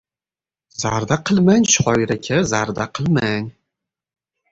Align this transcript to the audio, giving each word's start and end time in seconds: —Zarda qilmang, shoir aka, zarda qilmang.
—Zarda 0.83 1.17
qilmang, 1.29 1.67
shoir 1.73 2.13
aka, 2.15 2.39
zarda 2.53 2.87
qilmang. 3.01 3.51